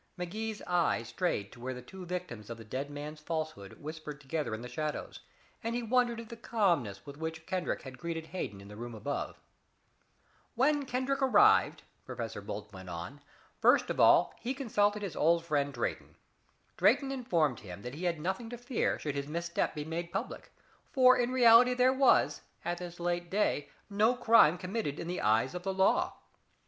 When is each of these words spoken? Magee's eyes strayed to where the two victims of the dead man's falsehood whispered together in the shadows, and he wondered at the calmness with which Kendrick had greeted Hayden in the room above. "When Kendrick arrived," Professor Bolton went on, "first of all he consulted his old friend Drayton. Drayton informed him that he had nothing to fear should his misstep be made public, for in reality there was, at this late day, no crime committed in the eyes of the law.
Magee's 0.17 0.63
eyes 0.65 1.09
strayed 1.09 1.51
to 1.51 1.59
where 1.59 1.75
the 1.75 1.81
two 1.83 2.07
victims 2.07 2.49
of 2.49 2.57
the 2.57 2.65
dead 2.65 2.89
man's 2.89 3.19
falsehood 3.19 3.73
whispered 3.79 4.19
together 4.19 4.55
in 4.55 4.63
the 4.63 4.67
shadows, 4.67 5.19
and 5.63 5.75
he 5.75 5.83
wondered 5.83 6.19
at 6.19 6.29
the 6.29 6.35
calmness 6.35 7.05
with 7.05 7.17
which 7.17 7.45
Kendrick 7.45 7.83
had 7.83 7.99
greeted 7.99 8.25
Hayden 8.25 8.61
in 8.61 8.67
the 8.67 8.75
room 8.75 8.95
above. 8.95 9.39
"When 10.55 10.85
Kendrick 10.87 11.21
arrived," 11.21 11.83
Professor 12.03 12.41
Bolton 12.41 12.71
went 12.73 12.89
on, 12.89 13.21
"first 13.59 13.91
of 13.91 13.99
all 13.99 14.33
he 14.39 14.55
consulted 14.55 15.03
his 15.03 15.15
old 15.15 15.45
friend 15.45 15.71
Drayton. 15.71 16.15
Drayton 16.77 17.11
informed 17.11 17.59
him 17.59 17.83
that 17.83 17.93
he 17.93 18.05
had 18.05 18.19
nothing 18.19 18.49
to 18.49 18.57
fear 18.57 18.97
should 18.97 19.13
his 19.13 19.27
misstep 19.27 19.75
be 19.75 19.85
made 19.85 20.11
public, 20.11 20.51
for 20.91 21.15
in 21.15 21.29
reality 21.31 21.75
there 21.75 21.93
was, 21.93 22.41
at 22.65 22.79
this 22.79 22.99
late 22.99 23.29
day, 23.29 23.69
no 23.87 24.15
crime 24.15 24.57
committed 24.57 24.99
in 24.99 25.05
the 25.07 25.21
eyes 25.21 25.53
of 25.53 25.61
the 25.61 25.75
law. 25.75 26.15